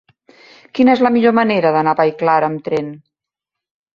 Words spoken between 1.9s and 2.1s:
a